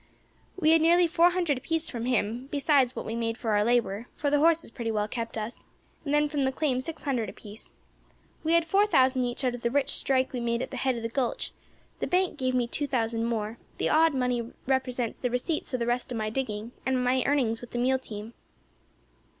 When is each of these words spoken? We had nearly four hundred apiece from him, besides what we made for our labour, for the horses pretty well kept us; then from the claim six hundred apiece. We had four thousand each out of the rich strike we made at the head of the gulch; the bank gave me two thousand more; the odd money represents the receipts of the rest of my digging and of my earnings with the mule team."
We 0.59 0.71
had 0.71 0.81
nearly 0.81 1.05
four 1.05 1.29
hundred 1.29 1.59
apiece 1.59 1.87
from 1.91 2.05
him, 2.05 2.47
besides 2.49 2.95
what 2.95 3.05
we 3.05 3.15
made 3.15 3.37
for 3.37 3.51
our 3.51 3.63
labour, 3.63 4.07
for 4.15 4.31
the 4.31 4.39
horses 4.39 4.71
pretty 4.71 4.89
well 4.89 5.07
kept 5.07 5.37
us; 5.37 5.65
then 6.03 6.27
from 6.27 6.43
the 6.43 6.51
claim 6.51 6.81
six 6.81 7.03
hundred 7.03 7.29
apiece. 7.29 7.75
We 8.43 8.53
had 8.53 8.65
four 8.65 8.87
thousand 8.87 9.23
each 9.25 9.43
out 9.43 9.53
of 9.53 9.61
the 9.61 9.69
rich 9.69 9.91
strike 9.91 10.33
we 10.33 10.39
made 10.39 10.63
at 10.63 10.71
the 10.71 10.77
head 10.77 10.95
of 10.95 11.03
the 11.03 11.07
gulch; 11.07 11.51
the 11.99 12.07
bank 12.07 12.39
gave 12.39 12.55
me 12.55 12.65
two 12.67 12.87
thousand 12.87 13.25
more; 13.25 13.59
the 13.77 13.89
odd 13.89 14.15
money 14.15 14.51
represents 14.65 15.19
the 15.19 15.29
receipts 15.29 15.71
of 15.71 15.79
the 15.79 15.85
rest 15.85 16.11
of 16.11 16.17
my 16.17 16.31
digging 16.31 16.71
and 16.83 16.95
of 16.97 17.03
my 17.03 17.23
earnings 17.27 17.61
with 17.61 17.69
the 17.69 17.77
mule 17.77 17.99
team." 17.99 18.33